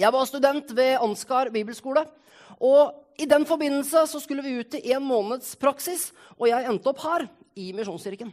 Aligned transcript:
Jeg 0.00 0.14
var 0.14 0.24
student 0.24 0.70
ved 0.72 0.94
Ansgar 0.96 1.50
bibelskole. 1.52 2.06
Og 2.56 3.20
i 3.20 3.26
den 3.28 3.44
forbindelse 3.44 4.06
så 4.08 4.20
skulle 4.22 4.44
vi 4.44 4.54
ut 4.62 4.70
til 4.72 4.84
en 4.94 5.04
måneds 5.04 5.52
praksis, 5.60 6.06
og 6.38 6.46
jeg 6.48 6.64
endte 6.70 6.88
opp 6.88 7.02
her 7.04 7.26
i 7.58 7.66
Misjonskirken. 7.76 8.30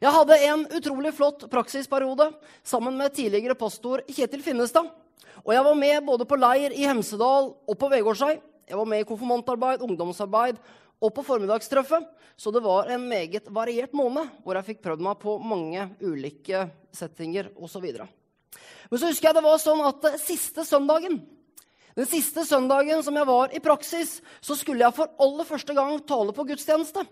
Jeg 0.00 0.12
hadde 0.14 0.38
en 0.46 0.62
utrolig 0.78 1.12
flott 1.12 1.44
praksisperiode 1.52 2.30
sammen 2.64 2.96
med 2.96 3.12
tidligere 3.12 3.58
pastor 3.60 4.00
Kjetil 4.08 4.40
Finnestad. 4.44 4.88
Og 5.44 5.52
jeg 5.52 5.66
var 5.66 5.76
med 5.76 6.06
både 6.06 6.24
på 6.28 6.38
leir 6.40 6.72
i 6.72 6.86
Hemsedal 6.88 7.50
og 7.52 7.76
på 7.76 7.90
Vegårshei. 7.92 8.38
Jeg 8.70 8.78
var 8.80 8.88
med 8.88 9.02
i 9.02 9.08
konfirmantarbeid, 9.08 9.84
ungdomsarbeid 9.84 10.62
og 11.00 11.12
på 11.12 11.26
formiddagstreffet. 11.26 12.08
Så 12.40 12.54
det 12.56 12.64
var 12.64 12.88
en 12.88 13.04
meget 13.10 13.52
variert 13.52 13.92
måned 13.92 14.32
hvor 14.46 14.56
jeg 14.56 14.70
fikk 14.70 14.80
prøvd 14.86 15.04
meg 15.04 15.20
på 15.20 15.36
mange 15.44 15.90
ulike 16.00 16.64
settinger 16.96 17.52
osv. 17.60 17.90
Men 18.90 18.98
så 18.98 19.10
husker 19.10 19.28
jeg 19.30 19.38
det 19.38 19.44
var 19.46 19.60
sånn 19.62 19.84
at 19.86 20.08
siste 20.22 20.64
søndagen 20.66 21.20
den 22.00 22.06
siste 22.08 22.44
søndagen 22.46 23.02
som 23.04 23.16
jeg 23.18 23.26
var 23.28 23.54
i 23.54 23.62
praksis, 23.62 24.20
så 24.40 24.54
skulle 24.56 24.84
jeg 24.84 24.96
for 24.96 25.10
aller 25.20 25.46
første 25.48 25.74
gang 25.76 25.98
tale 26.06 26.32
på 26.32 26.46
gudstjeneste. 26.48 27.02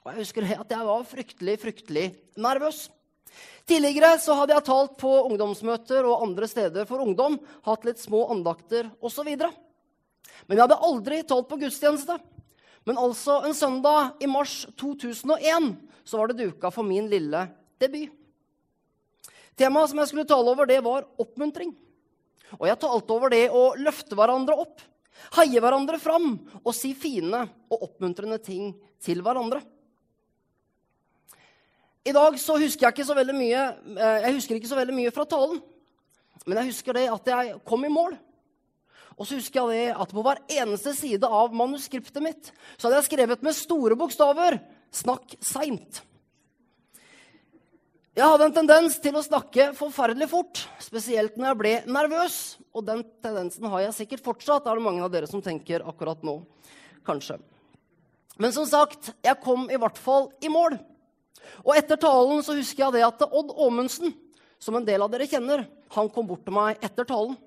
Og 0.00 0.10
jeg 0.10 0.18
husker 0.18 0.48
at 0.56 0.72
jeg 0.74 0.88
var 0.88 1.06
fryktelig, 1.06 1.54
fryktelig 1.62 2.06
nervøs. 2.40 2.88
Tidligere 3.68 4.16
så 4.18 4.34
hadde 4.34 4.56
jeg 4.56 4.66
talt 4.66 4.96
på 4.98 5.12
ungdomsmøter 5.28 6.08
og 6.08 6.26
andre 6.26 6.48
steder 6.50 6.88
for 6.88 7.04
ungdom, 7.04 7.38
hatt 7.64 7.86
litt 7.86 8.02
små 8.02 8.26
andakter 8.34 8.90
osv. 9.00 9.28
Men 9.30 10.56
jeg 10.56 10.64
hadde 10.64 10.82
aldri 10.90 11.22
talt 11.22 11.48
på 11.48 11.60
gudstjeneste. 11.60 12.18
Men 12.88 12.98
altså 12.98 13.42
en 13.46 13.54
søndag 13.54 14.20
i 14.24 14.28
mars 14.28 14.64
2001 14.80 15.76
så 16.02 16.18
var 16.18 16.32
det 16.32 16.42
duka 16.42 16.72
for 16.74 16.84
min 16.84 17.06
lille 17.12 17.46
debut. 17.78 18.19
Temaet 19.58 19.92
som 19.92 20.00
jeg 20.00 20.10
skulle 20.10 20.28
tale 20.28 20.52
over, 20.52 20.68
det 20.68 20.80
var 20.84 21.08
oppmuntring. 21.20 21.74
Og 22.58 22.66
jeg 22.66 22.80
talte 22.82 23.14
over 23.14 23.32
det 23.32 23.44
å 23.54 23.70
løfte 23.78 24.16
hverandre 24.18 24.56
opp, 24.58 24.80
heie 25.36 25.60
hverandre 25.62 26.00
fram 26.00 26.32
og 26.62 26.72
si 26.74 26.94
fine 26.98 27.44
og 27.70 27.84
oppmuntrende 27.90 28.40
ting 28.42 28.72
til 29.02 29.20
hverandre. 29.24 29.60
I 32.00 32.14
dag 32.16 32.38
så 32.40 32.56
husker 32.56 32.86
jeg 32.86 32.96
ikke 32.96 33.06
så 33.10 33.16
veldig 33.18 33.36
mye 33.36 33.60
eh, 33.60 34.24
jeg 34.24 34.56
ikke 34.56 34.70
så 34.70 34.78
veldig 34.78 34.96
mye 34.96 35.12
fra 35.14 35.26
talen. 35.28 35.60
Men 36.48 36.62
jeg 36.62 36.72
husker 36.72 36.96
det 36.96 37.06
at 37.12 37.26
jeg 37.28 37.58
kom 37.68 37.84
i 37.84 37.92
mål. 37.92 38.16
Og 39.20 39.28
så 39.28 39.36
husker 39.36 39.68
jeg 39.68 39.90
det 39.90 39.98
at 40.00 40.12
på 40.16 40.22
hver 40.24 40.40
eneste 40.48 40.94
side 40.96 41.28
av 41.28 41.52
manuskriptet 41.52 42.24
mitt 42.24 42.52
så 42.78 42.86
hadde 42.86 43.02
jeg 43.02 43.10
skrevet 43.10 43.44
med 43.44 43.56
store 43.56 43.98
bokstaver 44.00 44.56
'Snakk 44.90 45.36
seint'. 45.44 46.00
Jeg 48.20 48.28
hadde 48.28 48.50
en 48.50 48.52
tendens 48.52 48.98
til 49.00 49.14
å 49.16 49.22
snakke 49.24 49.70
forferdelig 49.72 50.26
fort, 50.28 50.58
spesielt 50.84 51.38
når 51.40 51.46
jeg 51.46 51.56
ble 51.56 51.70
nervøs. 51.88 52.34
Og 52.76 52.84
den 52.84 53.00
tendensen 53.24 53.64
har 53.72 53.80
jeg 53.86 53.94
sikkert 53.96 54.22
fortsatt. 54.26 54.66
Er 54.68 54.76
det 54.76 54.84
mange 54.84 55.00
av 55.06 55.08
dere 55.14 55.28
som 55.30 55.40
tenker 55.40 55.80
akkurat 55.88 56.20
nå. 56.26 56.34
Kanskje. 57.08 57.38
Men 58.36 58.52
som 58.52 58.66
sagt, 58.68 59.14
jeg 59.24 59.40
kom 59.40 59.70
i 59.72 59.78
hvert 59.80 59.96
fall 59.96 60.28
i 60.44 60.52
mål. 60.52 60.76
Og 61.64 61.72
etter 61.80 61.96
talen 62.02 62.44
så 62.44 62.58
husker 62.58 62.84
jeg 62.84 62.98
det 62.98 63.06
at 63.08 63.24
Odd 63.24 63.54
Åmundsen, 63.56 64.12
som 64.60 64.76
en 64.76 64.84
del 64.84 65.00
av 65.00 65.08
dere 65.14 65.24
kjenner, 65.30 65.64
han 65.96 66.12
kom 66.12 66.28
bort 66.28 66.44
til 66.44 66.58
meg 66.58 66.76
etter 66.84 67.08
talen. 67.08 67.38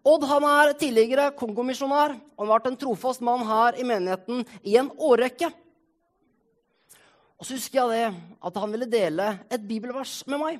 Odd 0.00 0.24
han 0.30 0.46
er 0.54 0.72
tidligere 0.80 1.34
kongomisjonær. 1.36 2.16
Han 2.16 2.46
har 2.46 2.54
vært 2.54 2.72
en 2.72 2.80
trofast 2.80 3.20
mann 3.20 3.44
her 3.44 3.76
i 3.76 3.84
menigheten 3.84 4.40
i 4.64 4.80
en 4.80 4.88
årrekke. 4.96 5.52
Og 7.40 7.48
så 7.48 7.56
husker 7.56 7.80
jeg 7.80 7.96
det, 7.96 8.20
at 8.44 8.58
han 8.60 8.72
ville 8.74 8.86
dele 8.92 9.30
et 9.48 9.62
bibelvers 9.64 10.18
med 10.28 10.42
meg. 10.42 10.58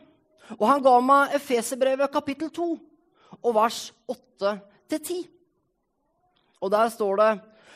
Og 0.57 0.65
han 0.65 0.81
ga 0.83 0.95
meg 1.05 1.35
Efeserbrevet 1.37 2.13
kapittel 2.13 2.49
2 2.57 2.69
og 3.37 3.53
vers 3.55 3.83
8-10. 4.09 5.21
Og 6.65 6.73
der 6.73 6.89
står 6.93 7.21
det 7.21 7.31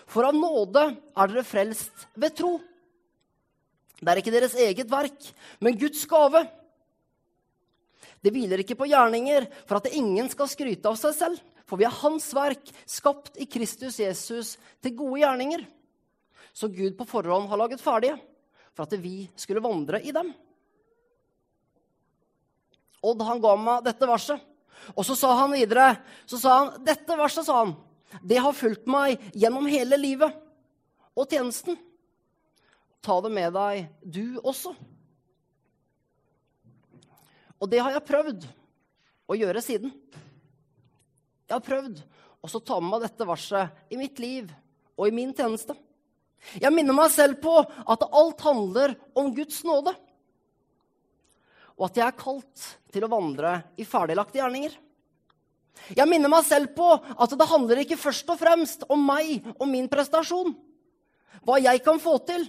For 0.08 0.24
av 0.24 0.36
nåde 0.36 0.86
er 0.88 1.30
dere 1.30 1.44
frelst 1.44 2.08
ved 2.16 2.32
tro. 2.40 2.56
Det 4.00 4.08
er 4.10 4.20
ikke 4.20 4.32
deres 4.34 4.56
eget 4.56 4.90
verk, 4.90 5.30
men 5.60 5.78
Guds 5.80 6.02
gave. 6.08 6.46
Det 8.24 8.32
hviler 8.32 8.64
ikke 8.64 8.76
på 8.76 8.88
gjerninger 8.88 9.46
for 9.68 9.78
at 9.78 9.92
ingen 9.92 10.28
skal 10.32 10.48
skryte 10.48 10.88
av 10.88 10.96
seg 11.00 11.16
selv. 11.16 11.40
For 11.68 11.80
vi 11.80 11.84
er 11.84 12.00
Hans 12.02 12.32
verk, 12.36 12.72
skapt 12.88 13.36
i 13.40 13.46
Kristus 13.48 14.00
Jesus 14.00 14.56
til 14.84 14.96
gode 14.96 15.22
gjerninger, 15.22 15.64
som 16.56 16.72
Gud 16.72 16.96
på 16.96 17.08
forhånd 17.08 17.48
har 17.52 17.60
laget 17.60 17.84
ferdige 17.84 18.16
for 18.74 18.86
at 18.86 18.96
vi 18.98 19.28
skulle 19.38 19.62
vandre 19.64 20.00
i 20.02 20.12
dem. 20.14 20.32
Odd 23.04 23.22
han 23.26 23.42
ga 23.42 23.54
meg 23.60 23.84
dette 23.86 24.08
verset. 24.08 24.40
Og 24.94 25.04
så 25.06 25.16
sa 25.16 25.32
han 25.38 25.54
videre 25.54 25.94
så 26.28 26.40
sa 26.40 26.54
han, 26.58 26.72
Dette 26.84 27.16
verset 27.16 27.46
sa 27.46 27.62
han, 27.62 27.74
det 28.22 28.40
har 28.42 28.54
fulgt 28.54 28.86
meg 28.90 29.22
gjennom 29.34 29.66
hele 29.70 29.98
livet 29.98 30.34
og 31.14 31.30
tjenesten. 31.30 31.78
Ta 33.04 33.16
det 33.24 33.30
med 33.32 33.54
deg, 33.54 33.86
du 34.00 34.40
også. 34.42 34.74
Og 37.60 37.70
det 37.70 37.80
har 37.82 37.94
jeg 37.94 38.06
prøvd 38.08 38.46
å 39.30 39.36
gjøre 39.38 39.62
siden. 39.64 39.92
Jeg 41.44 41.54
har 41.56 41.64
prøvd 41.64 42.00
å 42.44 42.60
ta 42.60 42.78
med 42.80 42.92
meg 42.92 43.04
dette 43.06 43.26
verset 43.28 43.92
i 43.92 43.98
mitt 44.00 44.20
liv 44.20 44.50
og 44.96 45.08
i 45.08 45.14
min 45.14 45.32
tjeneste. 45.36 45.76
Jeg 46.60 46.72
minner 46.74 46.96
meg 46.96 47.12
selv 47.12 47.40
på 47.42 47.56
at 47.60 48.04
alt 48.04 48.42
handler 48.44 48.94
om 49.16 49.30
Guds 49.34 49.62
nåde. 49.66 49.94
Og 51.74 51.88
at 51.88 51.98
jeg 51.98 52.06
er 52.06 52.18
kalt 52.18 52.66
til 52.94 53.06
å 53.06 53.10
vandre 53.10 53.56
i 53.80 53.86
ferdiglagte 53.88 54.38
gjerninger. 54.38 54.74
Jeg 55.96 56.08
minner 56.08 56.30
meg 56.30 56.44
selv 56.46 56.70
på 56.76 56.86
at 56.94 57.34
det 57.34 57.50
handler 57.50 57.82
ikke 57.82 57.98
først 57.98 58.28
og 58.30 58.38
fremst 58.40 58.84
om 58.92 59.00
meg 59.04 59.42
og 59.56 59.66
min 59.68 59.88
prestasjon. 59.90 60.54
Hva 61.44 61.58
jeg 61.60 61.82
kan 61.84 61.98
få 62.00 62.16
til. 62.28 62.46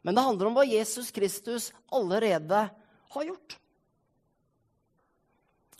Men 0.00 0.16
det 0.16 0.24
handler 0.24 0.48
om 0.48 0.56
hva 0.56 0.64
Jesus 0.64 1.10
Kristus 1.12 1.68
allerede 1.92 2.62
har 3.14 3.26
gjort. 3.26 3.56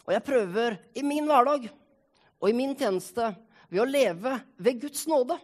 Og 0.05 0.13
jeg 0.17 0.27
prøver 0.27 0.77
i 0.99 1.05
min 1.07 1.29
hverdag 1.29 1.71
og 2.41 2.49
i 2.51 2.57
min 2.57 2.75
tjeneste 2.77 3.31
ved 3.71 3.83
å 3.85 3.89
leve 3.89 4.35
ved 4.59 4.81
Guds 4.83 5.07
nåde 5.09 5.37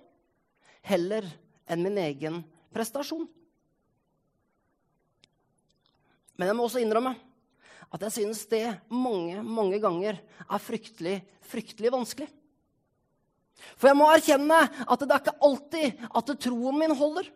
heller 0.86 1.26
enn 1.66 1.82
min 1.82 1.98
egen 2.00 2.40
prestasjon. 2.74 3.26
Men 6.36 6.50
jeg 6.50 6.56
må 6.56 6.66
også 6.66 6.82
innrømme 6.82 7.14
at 7.86 8.02
jeg 8.06 8.14
synes 8.16 8.42
det 8.50 8.64
mange, 8.92 9.40
mange 9.42 9.78
ganger 9.80 10.18
er 10.18 10.62
fryktelig, 10.62 11.20
fryktelig 11.46 11.92
vanskelig. 11.94 12.28
For 13.78 13.88
jeg 13.88 13.98
må 13.98 14.08
erkjenne 14.12 14.58
at 14.84 15.02
det 15.02 15.12
er 15.14 15.22
ikke 15.22 15.38
alltid 15.48 16.02
at 16.20 16.34
troen 16.42 16.80
min 16.80 16.94
holder. 16.96 17.30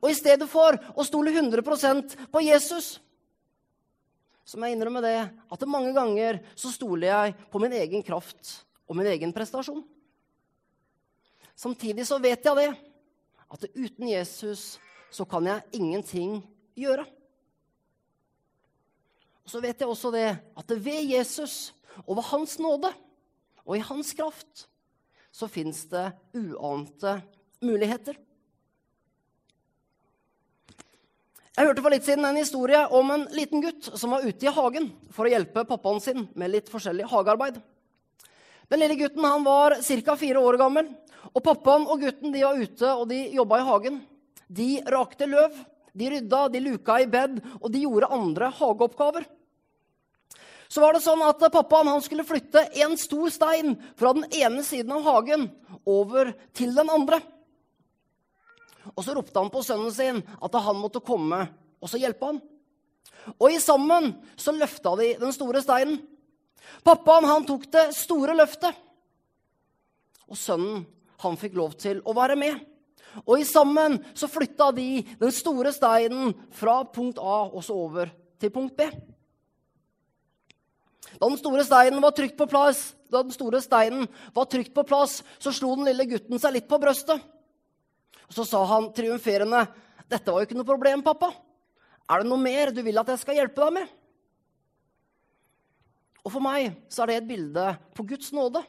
Og 0.00 0.08
i 0.08 0.16
stedet 0.16 0.46
for 0.48 0.78
å 0.94 1.04
stole 1.04 1.32
100% 1.34 2.14
på 2.32 2.44
Jesus, 2.44 2.94
så 4.44 4.60
må 4.60 4.68
jeg 4.68 4.76
innrømme 4.76 5.02
det 5.04 5.16
at 5.24 5.66
mange 5.68 5.92
ganger 5.96 6.38
så 6.54 6.70
stoler 6.72 7.08
jeg 7.10 7.34
på 7.50 7.60
min 7.62 7.74
egen 7.80 8.04
kraft 8.04 8.60
og 8.84 8.96
min 8.98 9.08
egen 9.10 9.32
prestasjon. 9.34 9.82
Samtidig 11.54 12.06
så 12.06 12.18
vet 12.18 12.44
jeg 12.44 12.58
det, 12.58 12.70
at 13.54 13.66
uten 13.74 14.08
Jesus 14.10 14.74
så 15.14 15.26
kan 15.28 15.46
jeg 15.46 15.78
ingenting 15.78 16.40
gjøre. 16.74 17.06
Og 19.44 19.50
Så 19.50 19.60
vet 19.60 19.80
jeg 19.80 19.88
også 19.88 20.10
det 20.10 20.28
at 20.34 20.76
ved 20.84 21.10
Jesus 21.14 21.74
og 22.06 22.16
ved 22.16 22.24
Hans 22.32 22.58
nåde 22.58 22.90
og 23.64 23.76
i 23.76 23.84
Hans 23.84 24.12
kraft 24.16 24.66
så 25.34 25.48
fins 25.50 25.84
det 25.90 26.12
uante 26.34 27.18
muligheter. 27.64 28.16
Jeg 31.54 31.68
hørte 31.68 31.82
for 31.84 31.94
litt 31.94 32.06
siden 32.06 32.26
en 32.26 32.38
historie 32.38 32.80
om 32.90 33.10
en 33.14 33.28
liten 33.34 33.62
gutt 33.62 33.92
som 33.94 34.10
var 34.14 34.24
ute 34.26 34.46
i 34.46 34.50
hagen 34.50 34.88
for 35.14 35.26
å 35.26 35.30
hjelpe 35.30 35.66
pappaen 35.68 36.00
sin 36.02 36.24
med 36.34 36.50
litt 36.50 36.70
forskjellig 36.70 37.06
hagearbeid. 37.12 37.60
Den 38.70 38.80
lille 38.82 38.96
gutten 38.98 39.22
han 39.22 39.44
var 39.46 39.76
ca. 39.78 40.16
fire 40.18 40.40
år 40.40 40.58
gammel. 40.58 40.88
Og 41.32 41.40
pappaen 41.44 41.86
og 41.88 42.02
gutten 42.02 42.34
de 42.34 42.42
var 42.44 42.58
ute 42.58 42.90
og 42.90 43.06
de 43.10 43.20
jobba 43.34 43.60
i 43.60 43.68
hagen. 43.68 44.02
De 44.48 44.68
rakte 44.92 45.28
løv, 45.30 45.54
de 45.94 46.10
rydda, 46.10 46.48
de 46.52 46.60
luka 46.60 46.98
i 47.00 47.08
bed, 47.10 47.38
og 47.60 47.70
de 47.72 47.84
gjorde 47.86 48.10
andre 48.12 48.50
hageoppgaver. 48.58 49.26
Så 50.68 50.82
var 50.82 50.96
det 50.96 51.04
sånn 51.04 51.22
at 51.22 51.42
Pappaen 51.54 51.86
han 51.86 52.02
skulle 52.02 52.26
flytte 52.26 52.64
en 52.82 52.96
stor 52.98 53.30
stein 53.30 53.76
fra 53.98 54.10
den 54.16 54.24
ene 54.34 54.64
siden 54.66 54.90
av 54.96 55.04
hagen 55.06 55.46
over 55.86 56.32
til 56.56 56.72
den 56.74 56.90
andre. 56.90 57.20
Og 58.94 59.04
Så 59.04 59.14
ropte 59.14 59.38
han 59.38 59.52
på 59.52 59.62
sønnen 59.64 59.92
sin 59.94 60.18
at 60.42 60.58
han 60.66 60.80
måtte 60.80 61.04
komme 61.04 61.44
og 61.78 61.90
så 61.90 62.00
hjelpe 62.00 62.26
han. 62.26 62.40
Og 63.38 63.52
i 63.52 63.60
sammen 63.62 64.10
så 64.40 64.52
løfta 64.56 64.96
de 64.98 65.12
den 65.20 65.32
store 65.36 65.62
steinen. 65.64 66.00
Pappaen 66.84 67.28
han 67.28 67.46
tok 67.46 67.68
det 67.72 67.90
store 67.96 68.34
løftet. 68.36 68.72
Og 70.26 70.40
sønnen 70.40 70.82
han 71.24 71.38
fikk 71.40 71.56
lov 71.58 71.74
til 71.80 72.00
å 72.04 72.14
være 72.16 72.36
med. 72.38 72.62
Og 73.22 73.38
i 73.38 73.46
sammen 73.46 74.00
så 74.16 74.28
flytta 74.30 74.70
de 74.74 75.04
den 75.20 75.34
store 75.34 75.72
steinen 75.74 76.34
fra 76.54 76.80
punkt 76.84 77.20
A 77.22 77.44
og 77.46 77.62
så 77.64 77.76
over 77.86 78.10
til 78.42 78.52
punkt 78.54 78.74
B. 78.78 78.88
Da 81.14 81.28
den 81.28 81.38
store 81.38 81.62
steinen 81.66 82.02
var 82.02 82.14
trygt 82.16 82.36
på 82.38 82.48
plass, 82.50 82.88
da 83.12 83.22
den 83.22 83.34
store 83.34 83.60
steinen 83.62 84.08
var 84.34 84.48
trygt 84.50 84.74
på 84.74 84.82
plass, 84.86 85.20
så 85.38 85.52
slo 85.54 85.76
den 85.78 85.86
lille 85.86 86.08
gutten 86.10 86.40
seg 86.42 86.56
litt 86.56 86.68
på 86.70 86.80
brøstet. 86.82 87.22
Og 88.26 88.34
så 88.34 88.46
sa 88.48 88.64
han 88.66 88.90
triumferende, 88.96 89.66
'Dette 90.08 90.32
var 90.32 90.42
jo 90.42 90.48
ikke 90.48 90.58
noe 90.58 90.68
problem, 90.68 91.02
pappa. 91.02 91.30
Er 92.10 92.20
det 92.20 92.28
noe 92.28 92.40
mer 92.40 92.72
du 92.74 92.82
vil 92.82 92.98
at 92.98 93.08
jeg 93.08 93.22
skal 93.22 93.38
hjelpe 93.38 93.62
deg 93.62 93.72
med?' 93.78 93.92
Og 96.24 96.32
For 96.32 96.40
meg 96.40 96.72
så 96.88 97.02
er 97.02 97.06
det 97.06 97.16
et 97.16 97.28
bilde 97.28 97.64
på 97.94 98.06
Guds 98.08 98.32
nåde 98.32 98.64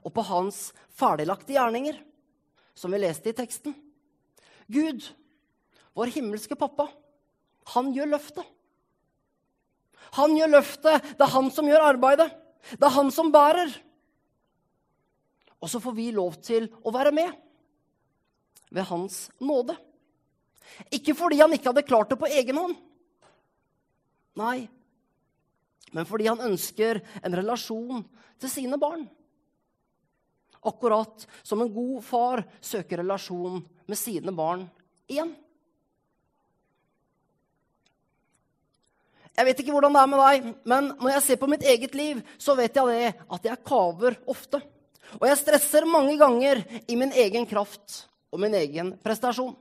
og 0.00 0.12
på 0.16 0.24
hans 0.26 0.70
ferdiglagte 0.96 1.54
gjerninger, 1.54 1.98
som 2.74 2.94
vi 2.94 3.02
leste 3.02 3.30
i 3.30 3.36
teksten. 3.36 3.74
Gud, 4.72 5.04
vår 5.92 6.12
himmelske 6.14 6.56
pappa, 6.56 6.88
han 7.74 7.92
gjør 7.94 8.14
løftet. 8.14 8.46
Han 10.18 10.34
gjør 10.36 10.56
løftet. 10.56 11.12
Det 11.16 11.24
er 11.24 11.34
han 11.36 11.50
som 11.54 11.68
gjør 11.68 11.86
arbeidet. 11.92 12.28
Det 12.72 12.86
er 12.86 12.96
han 12.96 13.10
som 13.14 13.30
bærer. 13.32 13.70
Og 15.62 15.70
så 15.70 15.80
får 15.80 15.94
vi 15.96 16.10
lov 16.14 16.36
til 16.42 16.66
å 16.82 16.92
være 16.94 17.14
med 17.14 17.30
ved 18.72 18.88
hans 18.88 19.28
nåde. 19.40 19.76
Ikke 20.94 21.14
fordi 21.16 21.38
han 21.42 21.52
ikke 21.54 21.70
hadde 21.70 21.86
klart 21.86 22.10
det 22.10 22.18
på 22.20 22.30
egen 22.30 22.58
hånd. 22.58 22.76
Nei, 24.40 24.64
men 25.92 26.08
fordi 26.08 26.28
han 26.30 26.40
ønsker 26.40 27.02
en 27.20 27.36
relasjon 27.36 28.04
til 28.40 28.50
sine 28.50 28.78
barn. 28.80 29.04
Akkurat 30.62 31.26
som 31.42 31.62
en 31.62 31.72
god 31.74 32.02
far 32.06 32.44
søker 32.62 33.02
relasjon 33.02 33.62
med 33.86 33.98
sine 33.98 34.34
barn 34.34 34.68
igjen. 35.10 35.32
Jeg 39.32 39.48
vet 39.48 39.62
ikke 39.62 39.72
hvordan 39.72 39.96
det 39.96 40.02
er 40.02 40.10
med 40.12 40.20
deg, 40.20 40.48
men 40.68 40.88
når 41.00 41.14
jeg 41.14 41.24
ser 41.24 41.40
på 41.40 41.48
mitt 41.48 41.64
eget 41.64 41.94
liv, 41.96 42.20
så 42.36 42.54
vet 42.58 42.76
jeg 42.76 42.92
det 42.92 43.12
at 43.32 43.48
jeg 43.48 43.64
kaver 43.66 44.18
ofte. 44.28 44.60
Og 45.18 45.26
jeg 45.28 45.40
stresser 45.40 45.88
mange 45.88 46.18
ganger 46.20 46.60
i 46.86 46.96
min 47.00 47.12
egen 47.16 47.48
kraft 47.48 48.04
og 48.32 48.40
min 48.44 48.54
egen 48.56 48.94
prestasjon. 49.02 49.54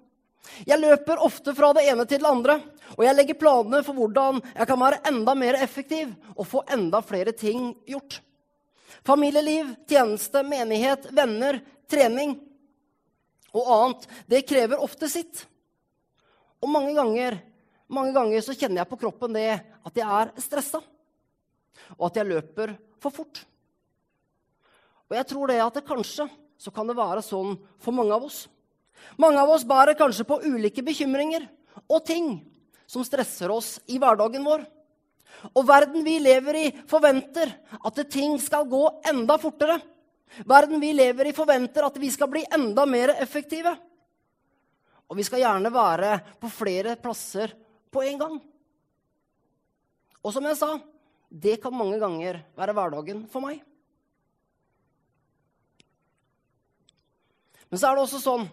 Jeg 0.67 0.81
løper 0.81 1.21
ofte 1.23 1.53
fra 1.55 1.69
det 1.77 1.85
ene 1.89 2.03
til 2.09 2.21
det 2.23 2.29
andre, 2.29 2.57
og 2.97 3.05
jeg 3.05 3.15
legger 3.15 3.39
planer 3.39 3.85
for 3.85 3.95
hvordan 3.95 4.41
jeg 4.43 4.67
kan 4.67 4.81
være 4.81 5.01
enda 5.11 5.35
mer 5.37 5.57
effektiv 5.61 6.11
og 6.35 6.47
få 6.49 6.63
enda 6.73 7.01
flere 7.05 7.33
ting 7.37 7.71
gjort. 7.87 8.19
Familieliv, 9.07 9.73
tjeneste, 9.89 10.43
menighet, 10.47 11.07
venner, 11.15 11.59
trening 11.91 12.35
og 13.51 13.71
annet, 13.75 14.05
det 14.31 14.45
krever 14.47 14.83
ofte 14.83 15.09
sitt. 15.11 15.45
Og 16.61 16.69
mange 16.71 16.93
ganger 16.95 17.39
mange 17.91 18.13
ganger 18.15 18.39
så 18.39 18.55
kjenner 18.55 18.81
jeg 18.81 18.87
på 18.87 19.01
kroppen 19.01 19.33
det 19.35 19.49
at 19.59 19.97
jeg 19.99 20.07
er 20.07 20.29
stressa, 20.39 20.79
og 21.97 22.05
at 22.07 22.19
jeg 22.21 22.29
løper 22.29 22.71
for 23.03 23.11
fort. 23.11 23.41
Og 25.11 25.17
jeg 25.17 25.27
tror 25.27 25.51
det 25.51 25.57
at 25.59 25.75
det 25.75 25.83
kanskje 25.89 26.29
så 26.61 26.71
kan 26.71 26.87
det 26.87 26.95
være 26.95 27.23
sånn 27.25 27.57
for 27.83 27.95
mange 27.97 28.15
av 28.15 28.23
oss. 28.29 28.45
Mange 29.19 29.41
av 29.41 29.51
oss 29.51 29.65
bærer 29.67 29.97
kanskje 29.99 30.23
på 30.29 30.39
ulike 30.45 30.85
bekymringer 30.87 31.49
og 31.81 32.05
ting 32.07 32.37
som 32.87 33.03
stresser 33.03 33.51
oss 33.51 33.73
i 33.91 33.99
hverdagen 33.99 34.45
vår. 34.45 34.63
Og 35.55 35.65
verden 35.67 36.03
vi 36.05 36.17
lever 36.21 36.59
i, 36.59 36.65
forventer 36.89 37.53
at 37.81 38.03
ting 38.11 38.37
skal 38.41 38.67
gå 38.69 38.83
enda 39.09 39.37
fortere. 39.41 39.79
Verden 40.47 40.79
vi 40.79 40.93
lever 40.95 41.29
i, 41.31 41.35
forventer 41.35 41.87
at 41.87 41.97
vi 41.99 42.11
skal 42.13 42.29
bli 42.31 42.43
enda 42.53 42.85
mer 42.87 43.15
effektive. 43.17 43.73
Og 45.11 45.17
vi 45.19 45.25
skal 45.27 45.43
gjerne 45.43 45.73
være 45.73 46.13
på 46.39 46.51
flere 46.51 46.95
plasser 47.01 47.51
på 47.91 48.03
en 48.07 48.21
gang. 48.21 48.37
Og 50.21 50.33
som 50.33 50.45
jeg 50.45 50.59
sa, 50.59 50.75
det 51.31 51.57
kan 51.63 51.75
mange 51.75 51.99
ganger 51.99 52.39
være 52.55 52.75
hverdagen 52.77 53.25
for 53.31 53.43
meg. 53.43 53.59
Men 57.71 57.79
så 57.79 57.87
er 57.87 57.97
det 57.97 58.03
også 58.03 58.19
sånn 58.19 58.49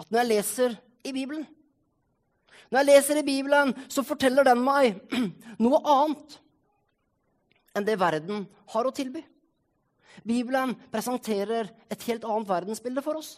at 0.00 0.08
når 0.08 0.22
jeg 0.22 0.30
leser 0.30 0.76
i 1.04 1.12
Bibelen 1.12 1.44
Når 2.70 2.80
jeg 2.80 2.88
leser 2.88 3.20
i 3.20 3.26
Bibelen, 3.26 3.72
så 3.88 4.04
forteller 4.06 4.46
den 4.46 4.62
meg 4.64 4.98
noe 5.64 5.80
annet 5.82 6.40
enn 7.74 7.86
det 7.86 7.96
verden 7.98 8.44
har 8.70 8.86
å 8.86 8.94
tilby. 8.94 9.24
Bibelen 10.22 10.76
presenterer 10.92 11.72
et 11.90 12.04
helt 12.08 12.24
annet 12.24 12.48
verdensbilde 12.48 13.02
for 13.04 13.18
oss. 13.18 13.36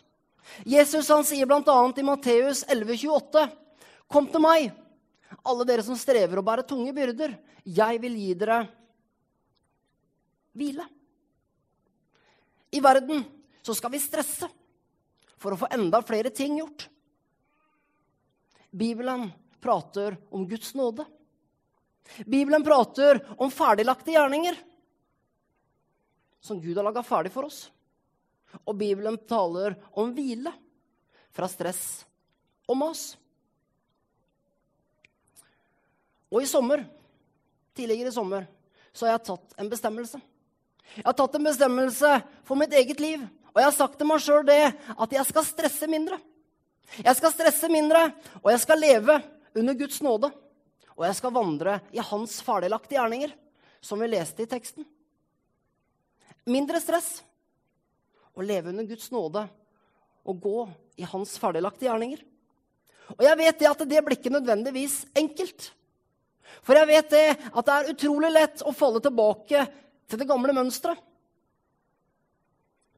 Jesus 0.69 1.09
han 1.11 1.25
sier 1.27 1.49
bl.a. 1.49 1.77
i 1.97 2.05
Matteus 2.07 2.63
11,28.: 2.69 3.47
Kom 4.13 4.29
til 4.31 4.45
meg, 4.45 4.69
alle 5.43 5.67
dere 5.67 5.85
som 5.87 5.99
strever 5.99 6.39
og 6.39 6.47
bærer 6.47 6.69
tunge 6.69 6.93
byrder, 6.95 7.35
jeg 7.67 8.03
vil 8.03 8.19
gi 8.21 8.35
dere 8.39 8.61
hvile. 10.57 10.87
I 12.77 12.83
verden 12.83 13.25
så 13.65 13.75
skal 13.75 13.93
vi 13.95 14.03
stresse 14.03 14.49
for 15.41 15.55
å 15.55 15.59
få 15.61 15.71
enda 15.75 16.03
flere 16.07 16.31
ting 16.35 16.61
gjort. 16.61 16.87
Bibelen 18.71 19.31
prater 19.61 20.17
om 20.31 20.49
Guds 20.49 20.75
nåde. 20.75 21.05
Bibelen 22.27 22.65
prater 22.65 23.21
om 23.39 23.51
ferdiglagte 23.51 24.15
gjerninger 24.15 24.57
som 26.41 26.61
Gud 26.61 26.77
har 26.77 26.87
laga 26.87 27.03
ferdig 27.03 27.33
for 27.35 27.49
oss. 27.49 27.67
Og 28.65 28.77
Bibelen 28.79 29.19
taler 29.29 29.75
om 29.99 30.13
hvile 30.15 30.53
fra 31.35 31.49
stress 31.51 32.07
og 32.71 32.79
mas. 32.79 33.09
Og 36.31 36.43
i 36.43 36.49
sommer, 36.49 36.85
tidligere 37.77 38.11
i 38.11 38.15
sommer, 38.15 38.47
så 38.93 39.07
har 39.07 39.17
jeg 39.17 39.27
tatt 39.29 39.59
en 39.61 39.71
bestemmelse. 39.71 40.21
Jeg 40.97 41.05
har 41.05 41.17
tatt 41.19 41.37
en 41.37 41.47
bestemmelse 41.47 42.13
for 42.47 42.59
mitt 42.59 42.73
eget 42.75 43.03
liv. 43.03 43.27
Og 43.53 43.61
jeg 43.61 43.69
har 43.69 43.77
sagt 43.77 43.99
til 44.01 44.09
meg 44.09 44.23
sjøl 44.23 44.47
det 44.47 44.63
at 44.73 45.15
jeg 45.19 45.29
skal 45.29 45.47
stresse 45.47 45.91
mindre. 45.91 46.19
Jeg 46.95 47.17
skal 47.19 47.33
stresse 47.35 47.71
mindre, 47.73 48.09
og 48.43 48.51
jeg 48.53 48.63
skal 48.63 48.81
leve 48.81 49.19
under 49.57 49.79
Guds 49.79 50.03
nåde. 50.05 50.31
Og 50.97 51.05
jeg 51.05 51.19
skal 51.19 51.35
vandre 51.35 51.81
i 51.93 52.01
Hans 52.01 52.39
ferdiglagte 52.45 52.97
gjerninger, 52.97 53.33
som 53.85 54.01
vi 54.01 54.09
leste 54.09 54.45
i 54.45 54.51
teksten. 54.51 54.87
Mindre 56.49 56.81
stress 56.81 57.21
å 58.37 58.45
leve 58.45 58.71
under 58.73 58.87
Guds 58.89 59.11
nåde 59.13 59.45
og 60.27 60.41
gå 60.43 60.59
i 61.01 61.07
Hans 61.09 61.37
ferdiglagte 61.41 61.89
gjerninger. 61.89 62.23
Og 63.15 63.23
jeg 63.23 63.39
vet 63.39 63.59
det 63.61 63.71
at 63.71 63.85
det 63.87 64.03
blir 64.03 64.19
ikke 64.19 64.35
nødvendigvis 64.35 65.05
enkelt. 65.17 65.71
For 66.65 66.79
jeg 66.79 66.89
vet 66.91 67.11
det 67.13 67.27
at 67.35 67.67
det 67.67 67.75
er 67.75 67.91
utrolig 67.93 68.31
lett 68.33 68.65
å 68.67 68.75
falle 68.75 69.03
tilbake 69.03 69.67
til 70.07 70.21
det 70.21 70.29
gamle 70.29 70.55
mønsteret. 70.57 70.99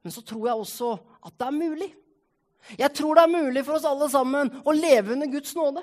Men 0.05 0.15
så 0.15 0.23
tror 0.25 0.47
jeg 0.47 0.63
også 0.63 0.93
at 1.27 1.35
det 1.37 1.49
er 1.49 1.57
mulig. 1.57 1.89
Jeg 2.79 2.93
tror 2.97 3.17
det 3.17 3.25
er 3.25 3.33
mulig 3.33 3.65
for 3.67 3.79
oss 3.79 3.87
alle 3.89 4.09
sammen 4.13 4.51
å 4.65 4.75
leve 4.77 5.15
under 5.15 5.31
Guds 5.33 5.55
nåde. 5.57 5.83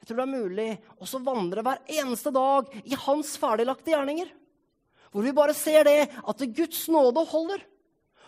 Jeg 0.00 0.08
tror 0.08 0.20
det 0.20 0.24
er 0.24 0.40
mulig 0.40 0.68
også 0.98 1.20
å 1.20 1.26
vandre 1.26 1.64
hver 1.66 1.82
eneste 2.00 2.32
dag 2.34 2.70
i 2.82 2.98
Hans 3.06 3.34
ferdiglagte 3.40 3.92
gjerninger. 3.92 4.30
Hvor 5.12 5.24
vi 5.24 5.34
bare 5.36 5.56
ser 5.56 5.84
det 5.88 6.08
at 6.08 6.46
Guds 6.56 6.86
nåde 6.92 7.24
holder. 7.28 7.62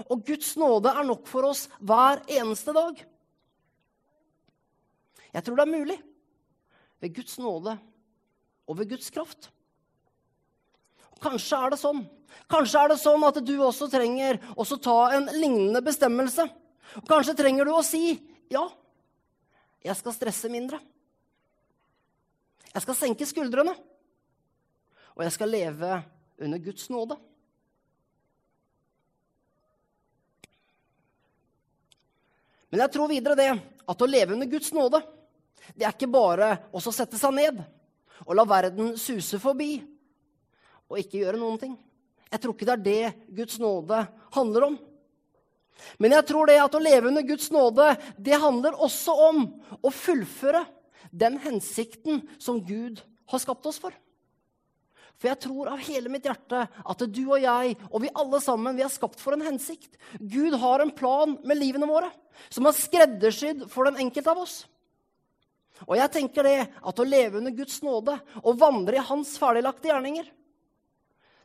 Og 0.08 0.22
Guds 0.26 0.54
nåde 0.60 0.92
er 0.92 1.08
nok 1.08 1.26
for 1.28 1.50
oss 1.50 1.66
hver 1.80 2.22
eneste 2.30 2.74
dag. 2.76 3.00
Jeg 5.30 5.46
tror 5.46 5.58
det 5.58 5.66
er 5.66 5.76
mulig 5.76 5.98
ved 7.00 7.14
Guds 7.16 7.38
nåde 7.40 7.76
og 8.68 8.78
ved 8.78 8.92
Guds 8.92 9.10
kraft. 9.14 9.50
Kanskje 11.20 11.58
er 11.58 11.72
det 11.72 11.80
sånn. 11.80 12.00
Kanskje 12.50 12.80
er 12.80 12.92
det 12.92 13.00
sånn 13.02 13.24
at 13.28 13.38
du 13.44 13.52
også 13.60 13.90
trenger 13.92 14.40
å 14.56 14.64
ta 14.80 14.98
en 15.16 15.28
lignende 15.36 15.82
bestemmelse. 15.84 16.46
Kanskje 17.08 17.36
trenger 17.38 17.68
du 17.68 17.74
å 17.74 17.84
si 17.86 18.16
ja, 18.50 18.64
jeg 19.84 19.96
skal 19.96 20.14
stresse 20.16 20.50
mindre. 20.50 20.80
Jeg 22.70 22.82
skal 22.84 22.96
senke 22.98 23.28
skuldrene. 23.28 23.74
Og 25.16 25.24
jeg 25.26 25.34
skal 25.34 25.52
leve 25.52 26.00
under 26.40 26.62
Guds 26.62 26.88
nåde. 26.90 27.16
Men 32.70 32.84
jeg 32.84 32.94
tror 32.94 33.10
videre 33.10 33.38
det 33.38 33.50
at 33.50 34.02
å 34.02 34.08
leve 34.08 34.36
under 34.36 34.50
Guds 34.50 34.70
nåde, 34.74 35.00
det 35.74 35.86
er 35.86 35.94
ikke 35.94 36.10
bare 36.10 36.52
å 36.70 36.82
sette 36.82 37.18
seg 37.18 37.34
ned 37.34 37.58
og 38.26 38.36
la 38.36 38.44
verden 38.46 38.94
suse 39.00 39.40
forbi 39.42 39.80
og 40.90 40.98
ikke 41.00 41.22
gjøre 41.22 41.40
noen 41.40 41.58
ting. 41.58 41.74
Jeg 42.30 42.42
tror 42.42 42.54
ikke 42.54 42.68
det 42.68 42.76
er 42.76 42.84
det 42.86 43.34
Guds 43.40 43.58
nåde 43.62 44.04
handler 44.34 44.68
om. 44.68 44.78
Men 45.98 46.14
jeg 46.16 46.26
tror 46.28 46.50
det 46.50 46.58
at 46.62 46.76
å 46.76 46.82
leve 46.82 47.10
under 47.10 47.24
Guds 47.26 47.50
nåde, 47.54 47.94
det 48.18 48.38
handler 48.42 48.78
også 48.78 49.14
om 49.28 49.42
å 49.80 49.92
fullføre 49.94 50.64
den 51.10 51.38
hensikten 51.42 52.22
som 52.38 52.60
Gud 52.64 53.02
har 53.30 53.42
skapt 53.42 53.66
oss 53.70 53.80
for. 53.82 53.94
For 55.20 55.28
jeg 55.28 55.42
tror 55.42 55.68
av 55.74 55.82
hele 55.84 56.08
mitt 56.08 56.24
hjerte 56.24 56.64
at 56.64 57.02
du 57.12 57.22
og 57.26 57.42
jeg 57.42 57.74
og 57.90 57.98
vi 58.00 58.12
alle 58.16 58.40
sammen 58.40 58.76
vi 58.78 58.84
er 58.86 58.92
skapt 58.92 59.20
for 59.20 59.36
en 59.36 59.44
hensikt. 59.44 59.98
Gud 60.16 60.56
har 60.62 60.80
en 60.80 60.92
plan 60.96 61.36
med 61.44 61.60
livene 61.60 61.88
våre 61.88 62.08
som 62.48 62.64
er 62.64 62.76
skreddersydd 62.78 63.66
for 63.68 63.88
den 63.88 64.00
enkelte 64.00 64.32
av 64.32 64.40
oss. 64.46 64.62
Og 65.84 65.96
jeg 65.96 66.12
tenker 66.12 66.44
det 66.44 66.58
at 66.68 67.00
å 67.00 67.08
leve 67.08 67.40
under 67.40 67.52
Guds 67.56 67.80
nåde 67.84 68.16
og 68.40 68.58
vandre 68.60 68.96
i 68.96 69.04
Hans 69.04 69.36
ferdiglagte 69.40 69.90
gjerninger, 69.90 70.28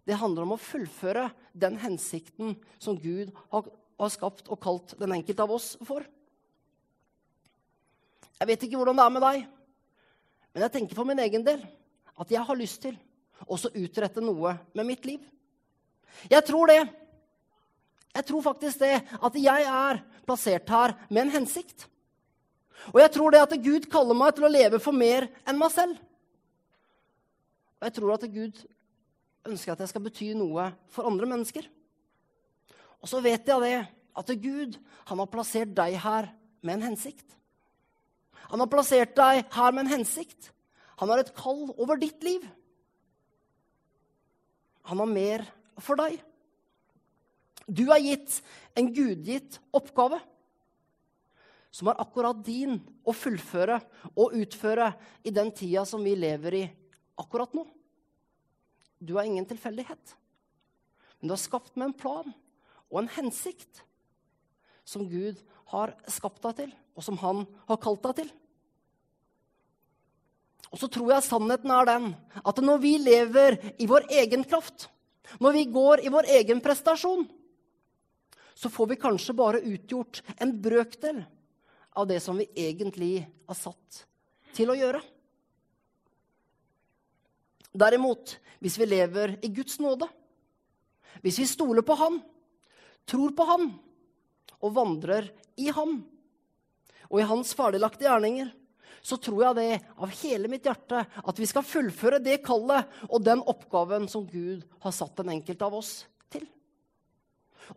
det 0.06 0.20
handler 0.22 0.46
om 0.46 0.54
å 0.56 0.62
fullføre 0.62 1.30
den 1.58 1.80
hensikten 1.82 2.54
som 2.77 2.98
Gud 3.01 3.32
har, 3.50 3.68
har 4.00 4.12
skapt 4.12 4.50
og 4.52 4.60
kalt 4.62 4.96
den 5.00 5.16
enkelte 5.16 5.46
av 5.46 5.54
oss 5.56 5.74
for. 5.88 6.04
Jeg 8.36 8.50
vet 8.50 8.66
ikke 8.68 8.80
hvordan 8.80 9.00
det 9.00 9.06
er 9.06 9.16
med 9.16 9.24
deg, 9.24 9.46
men 10.56 10.66
jeg 10.66 10.74
tenker 10.74 10.98
for 10.98 11.08
min 11.08 11.22
egen 11.24 11.46
del 11.46 11.64
at 12.16 12.32
jeg 12.32 12.44
har 12.48 12.60
lyst 12.60 12.82
til 12.84 12.96
også 13.46 13.74
utrette 13.75 14.24
noe 14.24 14.56
med 14.75 14.88
mitt 14.88 15.08
liv. 15.08 15.24
Jeg 16.32 16.44
tror 16.48 16.72
det. 16.72 16.82
Jeg 18.16 18.25
tror 18.30 18.44
faktisk 18.46 18.80
det, 18.80 19.02
at 19.04 19.36
jeg 19.36 19.66
er 19.68 20.00
plassert 20.24 20.70
her 20.72 20.96
med 21.10 21.25
en 21.25 21.34
hensikt. 21.42 21.88
Og 22.94 23.02
jeg 23.02 23.12
tror 23.12 23.34
det 23.34 23.44
at 23.44 23.56
Gud 23.64 23.88
kaller 23.92 24.16
meg 24.18 24.36
til 24.36 24.48
å 24.48 24.52
leve 24.52 24.80
for 24.84 24.96
mer 24.96 25.28
enn 25.48 25.60
meg 25.60 25.74
selv. 25.74 26.00
Og 27.80 27.88
jeg 27.88 27.96
tror 27.98 28.16
at 28.16 28.28
Gud 28.32 28.62
ønsker 29.46 29.74
at 29.74 29.84
jeg 29.84 29.92
skal 29.92 30.06
bety 30.06 30.32
noe 30.38 30.70
for 30.94 31.08
andre 31.10 31.28
mennesker. 31.30 31.68
Og 33.04 33.10
så 33.12 33.22
vet 33.24 33.48
jeg 33.48 33.64
det, 33.64 33.78
at 34.16 34.36
Gud 34.42 34.78
han 35.10 35.22
har 35.22 35.32
plassert 35.32 35.74
deg 35.78 35.98
her 36.02 36.30
med 36.66 36.78
en 36.78 36.88
hensikt. 36.92 37.25
Han 38.52 38.62
har 38.62 38.72
plassert 38.72 39.16
deg 39.18 39.44
her 39.54 39.74
med 39.74 39.86
en 39.86 39.98
hensikt. 39.98 40.52
Han 41.02 41.12
har 41.12 41.22
et 41.22 41.34
kall 41.36 41.68
over 41.75 42.00
ditt 42.00 42.24
liv. 42.24 42.46
Han 44.90 45.02
har 45.02 45.10
mer 45.10 45.44
for 45.82 46.00
deg. 46.00 46.20
Du 47.66 47.88
er 47.90 48.04
gitt 48.04 48.40
en 48.78 48.92
gudgitt 48.94 49.58
oppgave 49.74 50.20
som 51.75 51.90
er 51.92 52.00
akkurat 52.00 52.38
din 52.46 52.78
å 53.04 53.12
fullføre 53.16 53.80
og 54.14 54.36
utføre 54.38 54.94
i 55.28 55.34
den 55.36 55.50
tida 55.52 55.84
som 55.90 56.06
vi 56.06 56.14
lever 56.16 56.60
i 56.62 56.66
akkurat 57.20 57.52
nå. 57.58 57.66
Du 59.02 59.18
er 59.18 59.28
ingen 59.28 59.48
tilfeldighet, 59.50 60.14
men 61.20 61.28
du 61.28 61.36
er 61.36 61.42
skapt 61.42 61.75
med 61.75 61.90
en 61.90 61.98
plan 61.98 62.30
og 62.92 63.01
en 63.01 63.12
hensikt 63.18 63.84
som 64.86 65.08
Gud 65.10 65.39
har 65.74 65.96
skapt 66.12 66.44
deg 66.46 66.58
til, 66.60 66.74
og 66.96 67.06
som 67.06 67.18
han 67.22 67.46
har 67.70 67.80
kalt 67.82 68.04
deg 68.06 68.20
til. 68.22 68.34
Og 70.72 70.82
så 70.82 70.89
tror 70.92 71.13
jeg 71.13 71.25
sannheten 71.25 71.72
er 71.72 71.88
den 71.88 72.12
at 72.44 72.62
når 72.63 72.82
vi 72.84 72.98
lever 73.01 73.58
i 73.80 73.88
vår 73.89 74.10
egen 74.22 74.44
kraft, 74.48 74.89
når 75.42 75.56
vi 75.58 75.65
går 75.72 76.06
i 76.06 76.12
vår 76.13 76.30
egen 76.38 76.62
prestasjon, 76.63 77.25
så 78.56 78.72
får 78.72 78.92
vi 78.92 79.00
kanskje 79.00 79.36
bare 79.36 79.63
utgjort 79.63 80.22
en 80.39 80.54
brøkdel 80.62 81.24
av 81.96 82.08
det 82.08 82.22
som 82.24 82.38
vi 82.39 82.48
egentlig 82.56 83.18
er 83.24 83.58
satt 83.58 84.06
til 84.56 84.72
å 84.72 84.77
gjøre. 84.77 85.01
Derimot, 87.75 88.38
hvis 88.63 88.77
vi 88.80 88.88
lever 88.88 89.36
i 89.44 89.51
Guds 89.51 89.82
nåde, 89.84 90.08
hvis 91.24 91.39
vi 91.42 91.48
stoler 91.50 91.84
på 91.84 91.98
Han, 92.00 92.22
tror 93.09 93.33
på 93.38 93.47
Han 93.50 93.71
og 94.59 94.75
vandrer 94.75 95.29
i 95.62 95.69
Han 95.74 96.00
og 97.09 97.19
i 97.21 97.27
Hans 97.29 97.53
ferdiglagte 97.57 98.07
gjerninger, 98.07 98.50
så 99.05 99.17
tror 99.21 99.43
jeg 99.43 99.57
det 99.59 99.67
av 100.01 100.13
hele 100.24 100.50
mitt 100.50 100.65
hjerte 100.65 101.03
at 101.05 101.39
vi 101.39 101.47
skal 101.50 101.65
fullføre 101.67 102.17
det 102.24 102.39
kallet 102.45 102.89
og 103.05 103.21
den 103.21 103.43
oppgaven 103.45 104.07
som 104.09 104.25
Gud 104.25 104.63
har 104.81 104.95
satt 104.95 105.13
den 105.19 105.29
enkelte 105.35 105.67
av 105.67 105.75
oss 105.77 105.91
til. 106.33 106.47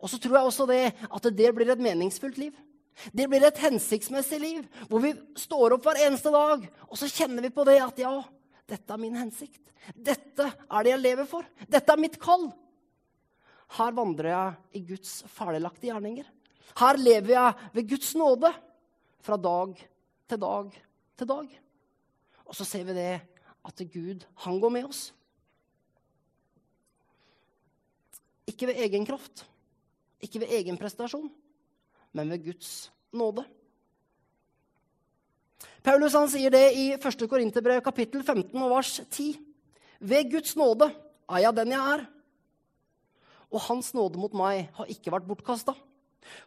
Og 0.01 0.09
så 0.09 0.17
tror 0.21 0.39
jeg 0.39 0.49
også 0.49 0.65
det 0.69 0.83
at 1.05 1.29
det 1.37 1.51
blir 1.53 1.69
et 1.69 1.85
meningsfullt 1.85 2.41
liv. 2.41 2.55
Det 3.13 3.29
blir 3.29 3.45
et 3.45 3.61
hensiktsmessig 3.61 4.39
liv 4.41 4.65
hvor 4.89 5.03
vi 5.05 5.13
står 5.37 5.77
opp 5.77 5.85
hver 5.85 6.01
eneste 6.07 6.33
dag, 6.33 6.65
og 6.89 6.97
så 6.99 7.11
kjenner 7.11 7.45
vi 7.45 7.53
på 7.53 7.65
det 7.69 7.77
at 7.85 8.01
ja, 8.01 8.15
dette 8.69 8.95
er 8.95 9.01
min 9.01 9.17
hensikt. 9.17 9.61
Dette 9.95 10.49
er 10.49 10.85
det 10.85 10.95
jeg 10.95 11.03
lever 11.03 11.29
for. 11.29 11.45
Dette 11.69 11.93
er 11.93 12.01
mitt 12.01 12.17
kall. 12.21 12.49
Her 13.77 13.93
vandrer 13.93 14.31
jeg 14.33 14.79
i 14.79 14.83
Guds 14.87 15.19
ferdiglagte 15.29 15.89
gjerninger. 15.89 16.27
Her 16.79 16.99
lever 16.99 17.35
jeg 17.35 17.69
ved 17.75 17.89
Guds 17.89 18.15
nåde 18.17 18.51
fra 19.21 19.37
dag 19.37 19.75
til 20.29 20.41
dag 20.41 20.79
til 21.19 21.29
dag. 21.29 21.59
Og 22.49 22.57
så 22.57 22.65
ser 22.65 22.87
vi 22.87 22.97
det 22.97 23.21
at 23.69 23.83
Gud, 23.93 24.25
han 24.45 24.59
går 24.59 24.73
med 24.73 24.89
oss. 24.89 25.09
Ikke 28.49 28.71
ved 28.71 28.81
egen 28.81 29.05
kraft, 29.05 29.45
ikke 30.21 30.41
ved 30.41 30.53
egen 30.57 30.77
prestasjon, 30.79 31.29
men 32.17 32.31
ved 32.33 32.45
Guds 32.47 32.89
nåde. 33.13 33.45
Paulus 35.83 36.15
han 36.17 36.29
sier 36.31 36.51
det 36.51 36.65
i 36.75 36.87
1. 36.97 37.27
Korinterbrev 37.29 37.83
kapittel 37.85 38.23
15 38.23 38.55
og 38.57 38.71
vers 38.73 38.95
10. 39.05 39.29
Ved 39.99 40.31
Guds 40.31 40.55
nåde 40.59 40.89
er 41.29 41.43
jeg 41.45 41.55
den 41.55 41.75
jeg 41.75 41.93
er. 41.93 42.07
Og 43.49 43.63
hans 43.65 43.93
nåde 43.97 44.19
mot 44.21 44.33
meg 44.37 44.69
har 44.77 44.91
ikke 44.91 45.13
vært 45.13 45.27
bortkasta. 45.29 45.73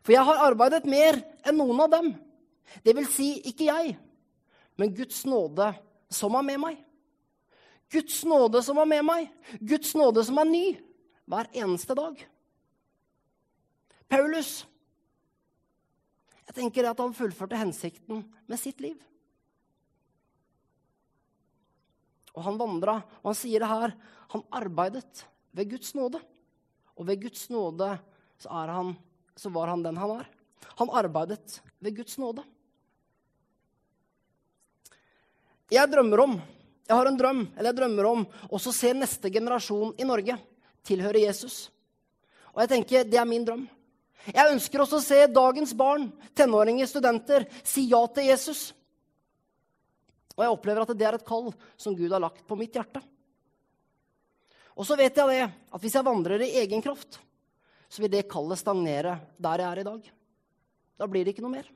For 0.04 0.14
jeg 0.14 0.25
har 0.26 0.44
arbeidet 0.47 0.87
mer 0.87 1.18
enn 1.47 1.59
noen 1.59 1.80
av 1.82 1.90
dem. 1.92 2.12
Det 2.85 2.94
vil 2.97 3.09
si, 3.11 3.35
ikke 3.50 3.66
jeg, 3.68 3.97
men 4.80 4.94
Guds 4.97 5.25
nåde 5.28 5.73
som 6.12 6.37
er 6.38 6.47
med 6.47 6.61
meg. 6.62 6.76
Guds 7.92 8.23
nåde 8.25 8.62
som 8.64 8.78
er 8.80 8.88
med 8.88 9.04
meg. 9.04 9.32
Guds 9.61 9.92
nåde 9.99 10.25
som 10.25 10.38
er 10.40 10.49
ny 10.49 10.66
hver 11.28 11.50
eneste 11.52 11.97
dag. 11.99 12.21
Paulus 14.12 14.62
jeg 16.52 16.59
tenker 16.59 16.85
at 16.85 16.99
han 17.00 17.14
fullførte 17.16 17.56
hensikten 17.56 18.26
med 18.50 18.61
sitt 18.61 18.82
liv. 18.85 18.99
Og 22.37 22.44
han 22.44 22.59
vandra, 22.61 22.99
og 23.23 23.30
han 23.30 23.38
sier 23.38 23.62
det 23.62 23.71
her. 23.71 23.94
Han 24.35 24.44
arbeidet 24.52 25.23
ved 25.56 25.71
Guds 25.71 25.94
nåde. 25.97 26.21
Og 26.99 27.06
ved 27.08 27.22
Guds 27.25 27.49
nåde 27.52 27.94
så, 28.38 28.49
han, 28.49 28.94
så 29.37 29.52
var 29.54 29.72
han 29.72 29.84
den 29.84 30.00
han 30.00 30.11
var. 30.11 30.30
Han 30.80 30.90
arbeidet 30.90 31.61
ved 31.78 31.96
Guds 31.96 32.18
nåde. 32.18 32.44
Jeg 35.72 35.88
drømmer 35.88 36.20
om 36.20 36.40
jeg 36.92 36.99
har 36.99 37.08
en 37.08 37.16
drøm, 37.16 37.38
eller 37.56 37.70
jeg 37.70 37.78
drømmer 37.78 38.08
om 38.08 38.25
også 38.50 38.72
å 38.72 38.76
se 38.76 38.90
neste 38.92 39.30
generasjon 39.32 39.94
i 39.96 40.04
Norge 40.04 40.34
tilhøre 40.84 41.22
Jesus. 41.22 41.70
Og 42.52 42.61
jeg 42.64 42.72
tenker, 42.75 43.06
det 43.08 43.20
er 43.20 43.28
min 43.28 43.46
drøm. 43.46 43.62
Jeg 44.26 44.52
ønsker 44.52 44.82
også 44.82 44.99
å 44.99 45.04
se 45.04 45.20
dagens 45.30 45.72
barn, 45.78 46.08
tenåringer, 46.37 46.90
studenter, 46.90 47.46
si 47.64 47.87
ja 47.90 48.02
til 48.14 48.28
Jesus. 48.28 48.64
Og 50.37 50.44
jeg 50.44 50.54
opplever 50.54 50.84
at 50.84 50.92
det 50.99 51.06
er 51.08 51.18
et 51.18 51.26
kall 51.26 51.50
som 51.80 51.96
Gud 51.96 52.12
har 52.12 52.22
lagt 52.22 52.44
på 52.49 52.58
mitt 52.58 52.76
hjerte. 52.76 53.02
Og 54.76 54.87
så 54.88 54.97
vet 54.97 55.17
jeg 55.17 55.29
det, 55.29 55.45
at 55.49 55.83
hvis 55.83 55.95
jeg 55.99 56.07
vandrer 56.07 56.43
i 56.45 56.55
egen 56.62 56.83
kraft, 56.85 57.19
så 57.93 58.02
vil 58.02 58.12
det 58.12 58.29
kallet 58.31 58.61
stagnere 58.61 59.19
der 59.37 59.62
jeg 59.62 59.69
er 59.69 59.81
i 59.83 59.88
dag. 59.88 60.07
Da 60.97 61.09
blir 61.11 61.25
det 61.25 61.35
ikke 61.35 61.45
noe 61.45 61.59
mer. 61.59 61.69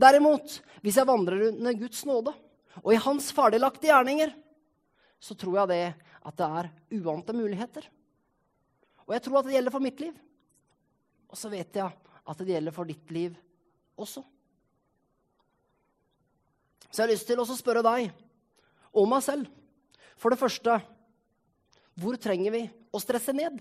Derimot, 0.00 0.60
hvis 0.80 0.96
jeg 0.96 1.08
vandrer 1.08 1.50
under 1.50 1.76
Guds 1.76 2.04
nåde 2.08 2.32
og 2.80 2.90
i 2.94 3.00
Hans 3.02 3.28
ferdiglagte 3.34 3.90
gjerninger, 3.90 4.32
så 5.20 5.36
tror 5.36 5.58
jeg 5.60 5.72
det 5.72 5.84
at 6.24 6.38
det 6.40 6.48
er 6.60 6.70
uante 7.00 7.36
muligheter. 7.36 7.84
Og 9.04 9.12
jeg 9.12 9.24
tror 9.24 9.40
at 9.40 9.48
det 9.48 9.56
gjelder 9.58 9.74
for 9.74 9.84
mitt 9.84 10.00
liv. 10.00 10.14
Og 11.28 11.36
så 11.36 11.50
vet 11.52 11.76
jeg 11.76 11.90
at 12.24 12.40
det 12.40 12.54
gjelder 12.54 12.72
for 12.72 12.88
ditt 12.88 13.12
liv 13.12 13.36
også. 14.00 14.24
Så 16.88 17.02
jeg 17.02 17.08
har 17.08 17.12
lyst 17.12 17.28
til 17.28 17.42
å 17.42 17.46
spørre 17.48 17.84
deg 17.84 18.08
og 18.94 19.08
meg 19.10 19.24
selv. 19.26 19.48
For 20.16 20.32
det 20.32 20.40
første 20.40 20.78
hvor 22.00 22.18
trenger 22.20 22.54
vi 22.54 22.64
å 22.94 23.00
stresse 23.02 23.34
ned? 23.36 23.60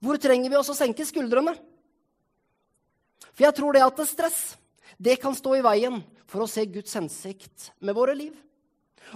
Hvor 0.00 0.20
trenger 0.20 0.52
vi 0.52 0.58
også 0.58 0.74
å 0.74 0.80
senke 0.80 1.06
skuldrene? 1.08 1.54
For 3.32 3.46
jeg 3.46 3.56
tror 3.56 3.76
det 3.76 3.84
at 3.84 4.00
stress 4.08 4.40
det 5.00 5.16
kan 5.20 5.36
stå 5.36 5.56
i 5.56 5.64
veien 5.64 6.00
for 6.28 6.44
å 6.44 6.50
se 6.50 6.66
Guds 6.68 6.94
hensikt 6.96 7.70
med 7.80 7.96
våre 7.96 8.14
liv. 8.16 8.34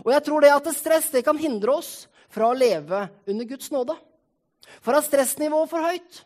Og 0.02 0.10
jeg 0.12 0.24
tror 0.26 0.44
det 0.44 0.52
at 0.54 0.68
stress 0.74 1.10
det 1.12 1.24
kan 1.26 1.38
hindre 1.38 1.76
oss 1.76 2.06
fra 2.32 2.48
å 2.50 2.56
leve 2.56 3.04
under 3.30 3.48
Guds 3.48 3.70
nåde. 3.74 3.94
For 4.82 4.96
er 4.96 5.04
stressnivået 5.04 5.70
for 5.70 5.84
høyt, 5.84 6.22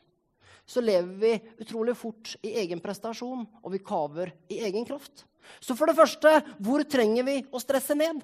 så 0.69 0.83
lever 0.85 1.15
vi 1.21 1.33
utrolig 1.65 1.97
fort 1.97 2.35
i 2.45 2.55
egen 2.63 2.81
prestasjon, 2.81 3.47
og 3.65 3.73
vi 3.73 3.81
kaver 3.83 4.33
i 4.53 4.61
egen 4.69 4.87
kraft. 4.89 5.25
Så 5.65 5.75
for 5.77 5.89
det 5.89 5.97
første, 5.97 6.33
hvor 6.61 6.85
trenger 6.85 7.25
vi 7.25 7.39
å 7.51 7.61
stresse 7.63 7.97
ned? 7.97 8.21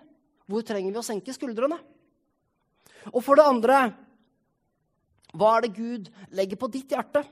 Hvor 0.47 0.65
trenger 0.67 0.93
vi 0.93 1.01
å 1.01 1.07
senke 1.07 1.35
skuldrene? 1.35 1.79
Og 3.13 3.21
for 3.25 3.39
det 3.39 3.45
andre, 3.45 3.79
hva 5.35 5.57
er 5.57 5.67
det 5.67 5.77
Gud 5.77 6.11
legger 6.35 6.61
på 6.61 6.71
ditt 6.73 6.95
hjerte? 6.95 7.25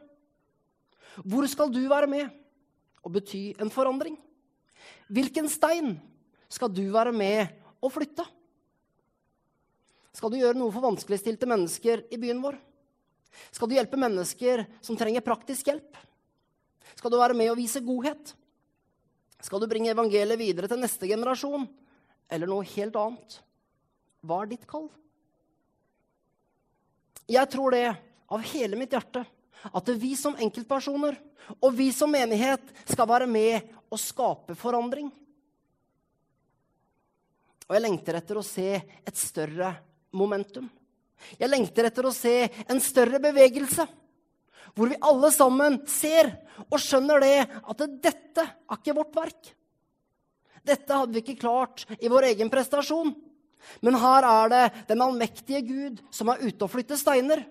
Hvor 1.22 1.46
skal 1.50 1.72
du 1.72 1.80
være 1.88 2.08
med 2.10 2.28
og 3.02 3.14
bety 3.16 3.52
en 3.60 3.72
forandring? 3.72 4.16
Hvilken 5.12 5.48
stein 5.52 5.94
skal 6.52 6.72
du 6.72 6.84
være 6.92 7.12
med 7.14 7.52
og 7.82 7.92
flytte? 7.94 8.24
Skal 10.12 10.32
du 10.32 10.38
gjøre 10.40 10.58
noe 10.58 10.72
for 10.72 10.84
vanskeligstilte 10.84 11.48
mennesker 11.48 12.04
i 12.12 12.20
byen 12.20 12.42
vår? 12.44 12.58
Skal 13.52 13.68
du 13.68 13.76
hjelpe 13.78 14.00
mennesker 14.00 14.66
som 14.84 14.98
trenger 14.98 15.24
praktisk 15.24 15.70
hjelp? 15.70 15.96
Skal 16.98 17.12
du 17.12 17.16
være 17.20 17.36
med 17.36 17.52
og 17.52 17.58
vise 17.60 17.80
godhet? 17.84 18.34
Skal 19.42 19.62
du 19.62 19.68
bringe 19.70 19.90
evangeliet 19.90 20.38
videre 20.38 20.68
til 20.70 20.82
neste 20.82 21.08
generasjon? 21.08 21.64
Eller 22.32 22.50
noe 22.50 22.66
helt 22.74 22.96
annet? 22.98 23.38
Hva 24.22 24.42
er 24.42 24.52
ditt 24.52 24.68
kall? 24.68 24.90
Jeg 27.30 27.50
tror 27.52 27.74
det 27.74 27.86
av 28.32 28.44
hele 28.52 28.78
mitt 28.78 28.92
hjerte 28.94 29.24
at 29.62 29.88
vi 29.94 30.14
som 30.18 30.36
enkeltpersoner 30.40 31.18
og 31.60 31.74
vi 31.76 31.90
som 31.94 32.10
menighet 32.10 32.62
skal 32.88 33.08
være 33.08 33.28
med 33.30 33.68
og 33.92 34.00
skape 34.00 34.56
forandring. 34.58 35.10
Og 37.68 37.76
jeg 37.76 37.84
lengter 37.84 38.18
etter 38.18 38.38
å 38.38 38.44
se 38.46 38.68
et 38.76 39.18
større 39.18 39.72
momentum. 40.16 40.66
Jeg 41.38 41.50
lengter 41.50 41.88
etter 41.88 42.08
å 42.08 42.14
se 42.14 42.34
en 42.66 42.80
større 42.82 43.20
bevegelse. 43.22 43.86
Hvor 44.74 44.90
vi 44.90 44.98
alle 45.04 45.30
sammen 45.34 45.78
ser 45.88 46.30
og 46.68 46.78
skjønner 46.80 47.22
det 47.22 47.36
at 47.44 47.84
dette 48.02 48.44
er 48.44 48.78
ikke 48.78 48.96
vårt 48.96 49.16
verk. 49.16 49.52
Dette 50.62 50.96
hadde 50.96 51.14
vi 51.16 51.22
ikke 51.24 51.40
klart 51.42 51.84
i 51.98 52.10
vår 52.10 52.30
egen 52.32 52.50
prestasjon. 52.52 53.12
Men 53.80 53.98
her 53.98 54.26
er 54.26 54.52
det 54.52 54.62
den 54.90 55.02
allmektige 55.04 55.62
Gud 55.66 56.00
som 56.14 56.30
er 56.32 56.42
ute 56.42 56.66
og 56.66 56.72
flytter 56.72 56.98
steiner. 56.98 57.44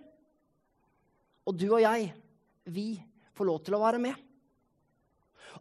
Og 1.48 1.58
du 1.58 1.68
og 1.72 1.82
jeg, 1.82 2.12
vi 2.70 3.01
får 3.38 3.48
lov 3.48 3.62
til 3.65 3.77
å 3.77 3.82
være 3.82 4.01
med. 4.01 4.15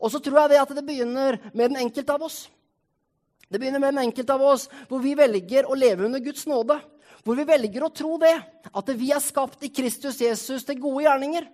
Og 0.00 0.12
så 0.12 0.21
tror 0.23 0.42
jeg 0.42 0.52
det 0.52 0.62
at 0.62 0.73
det 0.76 0.87
begynner 0.87 1.38
med 1.52 1.73
den 1.73 1.80
enkelte 1.83 2.14
av 2.14 2.25
oss. 2.26 2.45
Det 3.50 3.59
begynner 3.59 3.83
med 3.83 3.95
den 3.95 4.04
enkelte 4.04 4.37
av 4.37 4.45
oss 4.47 4.69
hvor 4.88 5.02
vi 5.02 5.16
velger 5.19 5.66
å 5.66 5.78
leve 5.78 6.07
under 6.07 6.23
Guds 6.23 6.47
nåde. 6.50 6.78
Hvor 7.26 7.37
vi 7.37 7.45
velger 7.45 7.85
å 7.85 7.92
tro 7.92 8.14
det, 8.23 8.33
at 8.71 8.92
vi 8.97 9.11
er 9.12 9.21
skapt 9.21 9.64
i 9.66 9.73
Kristus 9.75 10.23
Jesus 10.23 10.64
til 10.64 10.78
gode 10.80 11.04
gjerninger. 11.04 11.49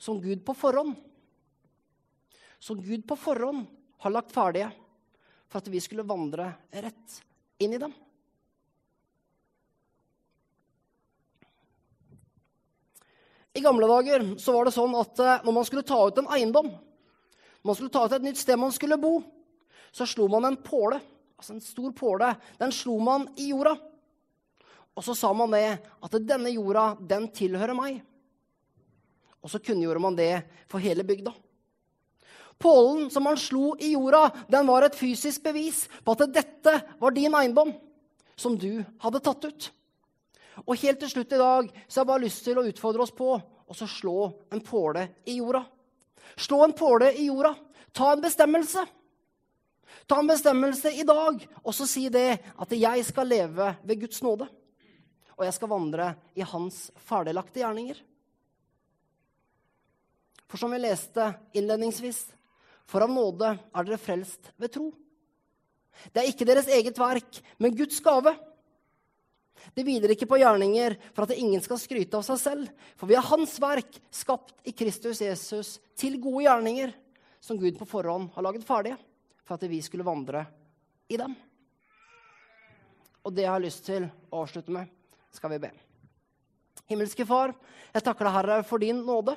Som 0.00 0.18
Gud 0.22 0.42
på 0.46 0.56
forhånd. 0.58 0.96
Som 2.58 2.80
Gud 2.82 3.04
på 3.06 3.18
forhånd 3.20 3.68
har 4.02 4.14
lagt 4.14 4.34
ferdige 4.34 4.72
for 5.48 5.62
at 5.62 5.70
vi 5.70 5.80
skulle 5.80 6.06
vandre 6.06 6.50
rett 6.70 7.20
inn 7.62 7.76
i 7.76 7.80
dem. 7.80 7.94
I 13.56 13.60
gamle 13.60 13.86
dager 13.88 14.24
så 14.36 14.52
var 14.52 14.68
det 14.68 14.74
sånn 14.76 14.92
at 15.00 15.20
eh, 15.22 15.44
når 15.46 15.54
man 15.56 15.64
skulle 15.64 15.86
ta 15.86 15.96
ut 16.04 16.18
en 16.20 16.28
eiendom, 16.36 16.66
når 16.68 17.70
man 17.70 17.78
skulle 17.78 17.94
ta 17.94 18.02
ut 18.04 18.12
et 18.12 18.26
nytt 18.26 18.40
sted 18.42 18.60
man 18.60 18.74
skulle 18.74 18.98
bo, 19.00 19.14
så 19.96 20.04
slo 20.04 20.26
man 20.28 20.44
en 20.44 20.58
påle, 20.60 20.98
altså 21.40 21.54
en 21.54 21.64
stor 21.64 21.94
påle, 21.96 22.34
den 22.60 22.74
slo 22.74 22.98
man 23.00 23.24
i 23.40 23.48
jorda. 23.54 23.72
Og 24.96 25.04
så 25.04 25.16
sa 25.16 25.32
man 25.36 25.56
det 25.56 25.64
at 25.80 26.18
denne 26.20 26.52
jorda, 26.52 26.90
den 27.00 27.30
tilhører 27.32 27.76
meg. 27.76 28.02
Og 29.40 29.52
så 29.52 29.60
kunngjorde 29.62 30.04
man 30.04 30.16
det 30.18 30.32
for 30.68 30.84
hele 30.84 31.04
bygda. 31.08 31.32
Pålen 32.58 33.10
som 33.12 33.26
han 33.28 33.36
slo 33.36 33.74
i 33.78 33.92
jorda, 33.92 34.30
den 34.48 34.66
var 34.66 34.86
et 34.86 34.96
fysisk 34.96 35.42
bevis 35.44 35.84
på 36.04 36.14
at 36.16 36.24
dette 36.32 36.76
var 37.00 37.12
din 37.12 37.34
eiendom, 37.36 37.74
som 38.36 38.56
du 38.56 38.80
hadde 39.02 39.20
tatt 39.24 39.44
ut. 39.44 39.68
Og 40.64 40.78
helt 40.80 41.00
til 41.02 41.12
slutt 41.12 41.34
i 41.36 41.40
dag 41.40 41.68
så 41.84 42.00
har 42.00 42.04
jeg 42.04 42.10
bare 42.12 42.24
lyst 42.24 42.44
til 42.46 42.58
å 42.58 42.64
utfordre 42.64 43.04
oss 43.04 43.12
på 43.12 43.34
å 43.36 43.76
slå 43.76 44.20
en 44.54 44.62
påle 44.64 45.08
i 45.28 45.36
jorda. 45.36 45.66
Slå 46.36 46.62
en 46.64 46.72
påle 46.76 47.12
i 47.12 47.28
jorda. 47.28 47.52
Ta 47.92 48.12
en 48.12 48.24
bestemmelse. 48.24 48.86
Ta 50.06 50.18
en 50.20 50.28
bestemmelse 50.30 50.92
i 50.92 51.04
dag, 51.06 51.40
og 51.62 51.74
så 51.74 51.86
si 51.88 52.06
det 52.12 52.38
at 52.56 52.72
jeg 52.72 53.04
skal 53.08 53.28
leve 53.28 53.72
ved 53.82 54.00
Guds 54.00 54.22
nåde. 54.24 54.48
Og 55.36 55.44
jeg 55.44 55.56
skal 55.56 55.70
vandre 55.70 56.10
i 56.38 56.44
hans 56.46 56.86
ferdiglagte 57.04 57.60
gjerninger. 57.60 57.98
For 60.46 60.62
som 60.62 60.72
vi 60.72 60.78
leste 60.80 61.32
innledningsvis, 61.58 62.22
for 62.86 63.04
av 63.04 63.12
nåde 63.12 63.52
er 63.56 63.86
dere 63.86 64.00
frelst 64.00 64.52
ved 64.60 64.72
tro. 64.74 64.90
Det 66.12 66.22
er 66.22 66.30
ikke 66.30 66.46
deres 66.46 66.68
eget 66.70 66.98
verk, 67.00 67.40
men 67.58 67.74
Guds 67.76 67.98
gave. 68.04 68.34
Det 69.74 69.84
hviler 69.86 70.12
ikke 70.12 70.28
på 70.28 70.38
gjerninger 70.38 70.94
for 71.16 71.24
at 71.24 71.34
ingen 71.34 71.62
skal 71.64 71.80
skryte 71.80 72.18
av 72.18 72.24
seg 72.26 72.38
selv. 72.40 72.70
For 72.98 73.10
vi 73.10 73.16
er 73.18 73.26
Hans 73.26 73.56
verk, 73.62 73.98
skapt 74.14 74.54
i 74.68 74.74
Kristus 74.76 75.22
Jesus, 75.24 75.76
til 75.98 76.20
gode 76.22 76.44
gjerninger, 76.46 76.92
som 77.40 77.58
Gud 77.58 77.78
på 77.78 77.88
forhånd 77.88 78.30
har 78.36 78.46
laget 78.46 78.66
ferdige 78.66 78.98
for 79.46 79.56
at 79.56 79.66
vi 79.70 79.80
skulle 79.84 80.06
vandre 80.06 80.44
i 81.08 81.18
dem. 81.18 81.34
Og 83.26 83.34
det 83.34 83.46
jeg 83.46 83.52
har 83.52 83.62
lyst 83.62 83.84
til 83.86 84.06
å 84.30 84.42
avslutte 84.42 84.74
med, 84.74 84.90
skal 85.34 85.52
vi 85.54 85.62
be. 85.66 85.70
Himmelske 86.90 87.26
Far, 87.26 87.54
jeg 87.94 88.04
takker 88.06 88.26
deg, 88.26 88.34
Herre, 88.36 88.58
for 88.66 88.82
din 88.82 89.00
nåde. 89.06 89.34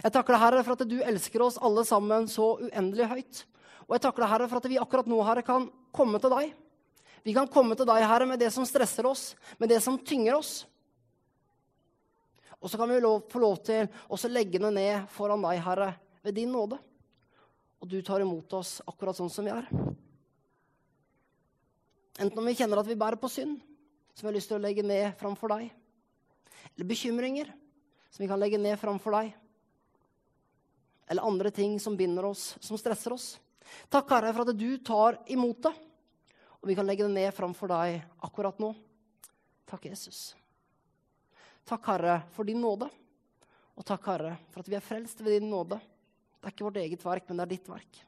Jeg 0.00 0.12
takker 0.14 0.34
deg, 0.34 0.42
Herre, 0.42 0.64
for 0.64 0.76
at 0.76 0.88
du 0.88 0.98
elsker 1.02 1.44
oss 1.44 1.60
alle 1.60 1.84
sammen 1.88 2.28
så 2.30 2.54
uendelig 2.60 3.08
høyt. 3.10 3.44
Og 3.88 3.96
jeg 3.96 4.04
takker 4.06 4.24
deg, 4.24 4.32
Herre, 4.32 4.48
for 4.50 4.60
at 4.60 4.68
vi 4.70 4.80
akkurat 4.80 5.08
nå, 5.10 5.20
Herre, 5.26 5.44
kan 5.46 5.68
komme 5.96 6.20
til 6.22 6.32
deg 6.32 6.52
vi 7.22 7.34
kan 7.36 7.48
komme 7.52 7.76
til 7.76 7.88
deg, 7.88 8.04
Herre, 8.08 8.26
med 8.28 8.40
det 8.40 8.48
som 8.54 8.64
stresser 8.68 9.06
oss, 9.08 9.34
med 9.60 9.68
det 9.68 9.80
som 9.84 9.98
tynger 9.98 10.38
oss. 10.38 10.52
Og 12.60 12.68
så 12.70 12.80
kan 12.80 12.88
vi 12.88 13.00
lov, 13.00 13.24
få 13.28 13.40
lov 13.40 13.58
til 13.64 13.88
å 14.08 14.18
legge 14.28 14.60
det 14.60 14.70
ned 14.72 15.08
foran 15.12 15.44
deg, 15.44 15.60
Herre, 15.64 15.92
ved 16.24 16.36
din 16.36 16.52
nåde. 16.52 16.78
Og 17.80 17.88
du 17.88 18.00
tar 18.04 18.24
imot 18.24 18.52
oss 18.56 18.78
akkurat 18.88 19.16
sånn 19.16 19.32
som 19.32 19.46
vi 19.46 19.52
er. 19.52 19.68
Enten 22.20 22.40
om 22.40 22.48
vi 22.48 22.56
kjenner 22.56 22.80
at 22.80 22.88
vi 22.88 22.98
bærer 23.00 23.20
på 23.20 23.30
synd, 23.32 23.60
som 24.12 24.26
vi 24.26 24.32
har 24.32 24.36
lyst 24.36 24.50
til 24.52 24.58
å 24.58 24.64
legge 24.64 24.84
ned 24.84 25.14
framfor 25.20 25.52
deg, 25.54 25.70
eller 26.74 26.88
bekymringer 26.88 27.52
som 28.10 28.24
vi 28.24 28.28
kan 28.28 28.40
legge 28.40 28.60
ned 28.60 28.76
framfor 28.80 29.16
deg, 29.16 29.30
eller 31.10 31.26
andre 31.26 31.50
ting 31.50 31.80
som 31.80 31.96
binder 31.96 32.24
oss, 32.24 32.56
som 32.60 32.78
stresser 32.78 33.12
oss. 33.12 33.40
Takk, 33.90 34.10
Herre, 34.14 34.30
for 34.30 34.46
at 34.46 34.58
du 34.58 34.78
tar 34.78 35.16
imot 35.26 35.58
det. 35.64 35.72
Og 36.60 36.68
vi 36.70 36.76
kan 36.78 36.86
legge 36.86 37.02
det 37.02 37.10
ned 37.16 37.32
framfor 37.34 37.72
deg 37.72 37.96
akkurat 38.22 38.60
nå. 38.62 38.68
Takk, 39.66 39.88
Jesus. 39.90 40.36
Takk, 41.66 41.88
Herre, 41.90 42.20
for 42.30 42.46
din 42.46 42.60
nåde. 42.62 42.86
Og 43.74 43.86
takk, 43.88 44.06
Herre, 44.06 44.36
for 44.54 44.62
at 44.62 44.70
vi 44.70 44.76
er 44.78 44.84
frelst 44.86 45.18
ved 45.24 45.34
din 45.34 45.50
nåde. 45.50 45.80
Det 46.38 46.46
er 46.46 46.54
ikke 46.54 46.68
vårt 46.68 46.78
eget 46.84 47.02
verk, 47.02 47.26
men 47.26 47.40
det 47.40 47.46
er 47.46 47.52
ditt 47.56 47.70
verk. 47.72 47.98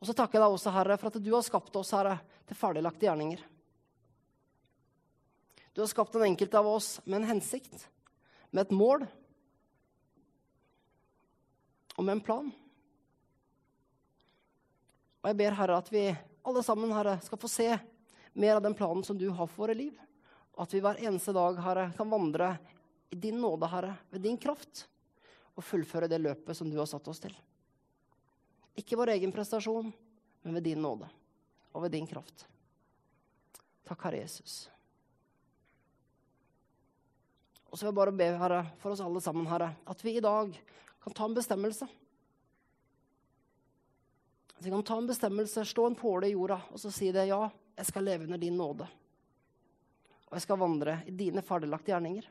Og 0.00 0.08
så 0.08 0.16
takker 0.18 0.40
jeg 0.40 0.48
deg 0.48 0.56
også, 0.56 0.72
Herre, 0.74 0.96
for 0.98 1.12
at 1.12 1.20
du 1.22 1.30
har 1.30 1.44
skapt 1.46 1.78
oss, 1.78 1.92
Herre, 1.94 2.16
til 2.48 2.58
ferdiglagte 2.58 3.06
gjerninger. 3.06 3.44
Du 5.78 5.84
har 5.84 5.92
skapt 5.94 6.18
den 6.18 6.26
enkelte 6.26 6.58
av 6.58 6.72
oss 6.72 6.90
med 7.04 7.20
en 7.20 7.30
hensikt, 7.36 7.86
med 8.50 8.66
et 8.66 8.74
mål 8.74 9.06
og 11.96 12.04
med 12.04 12.18
en 12.18 12.24
plan. 12.24 12.48
Og 15.22 15.30
jeg 15.30 15.38
ber, 15.40 15.56
Herre, 15.58 15.78
at 15.80 15.88
vi 15.92 16.06
alle 16.46 16.62
sammen 16.62 16.92
Herre, 16.94 17.16
skal 17.24 17.40
få 17.40 17.48
se 17.50 17.70
mer 18.36 18.58
av 18.58 18.62
den 18.62 18.76
planen 18.78 19.02
som 19.04 19.18
du 19.18 19.26
har 19.30 19.48
for 19.48 19.64
våre 19.64 19.74
liv. 19.74 19.96
Og 20.54 20.62
at 20.66 20.74
vi 20.76 20.82
hver 20.84 21.00
eneste 21.02 21.34
dag 21.34 21.58
Herre, 21.64 21.88
kan 21.96 22.12
vandre 22.12 22.52
i 23.10 23.18
din 23.18 23.40
nåde, 23.40 23.68
Herre, 23.72 23.96
ved 24.12 24.22
din 24.22 24.38
kraft, 24.38 24.86
og 25.56 25.64
fullføre 25.64 26.08
det 26.10 26.20
løpet 26.20 26.56
som 26.56 26.70
du 26.70 26.76
har 26.78 26.88
satt 26.90 27.08
oss 27.08 27.22
til. 27.22 27.34
Ikke 28.76 28.98
vår 29.00 29.14
egen 29.16 29.32
prestasjon, 29.32 29.88
men 30.44 30.58
ved 30.58 30.66
din 30.68 30.82
nåde 30.84 31.08
og 31.72 31.82
ved 31.86 31.96
din 31.96 32.06
kraft. 32.08 32.46
Takk, 33.86 34.02
Herre 34.06 34.20
Jesus. 34.22 34.66
Og 37.66 37.78
så 37.78 37.84
vil 37.84 37.90
jeg 37.90 37.98
bare 37.98 38.14
be, 38.16 38.28
Herre, 38.40 38.62
for 38.80 38.94
oss 38.94 39.02
alle 39.04 39.20
sammen, 39.24 39.48
Herre, 39.50 39.72
at 39.84 40.04
vi 40.04 40.16
i 40.16 40.24
dag 40.24 40.54
kan 41.06 41.14
ta 41.14 41.24
en 41.24 41.34
bestemmelse. 41.34 41.86
Så 44.58 44.64
vi 44.64 44.70
kan 44.70 44.82
ta 44.82 44.98
en 44.98 45.06
bestemmelse, 45.06 45.64
slå 45.64 45.86
en 45.86 45.94
påle 45.94 46.26
i 46.26 46.32
jorda 46.32 46.60
og 46.72 46.80
så 46.80 46.90
si 46.90 47.12
det. 47.12 47.28
Ja, 47.30 47.50
jeg 47.76 47.86
skal 47.86 48.04
leve 48.04 48.24
under 48.24 48.38
din 48.42 48.56
nåde. 48.58 48.88
Og 50.26 50.34
jeg 50.34 50.42
skal 50.42 50.58
vandre 50.58 50.98
i 51.06 51.14
dine 51.14 51.44
ferdiglagte 51.46 51.92
gjerninger. 51.92 52.26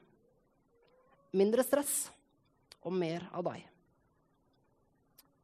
Mindre 1.40 1.64
stress 1.64 1.96
og 2.84 2.92
mer 2.92 3.30
av 3.32 3.48
deg. 3.48 3.64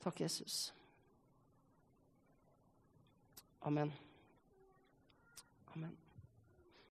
Takk, 0.03 0.19
Jesus. 0.25 0.73
Amen. 3.61 3.93
Amen. 5.71 6.00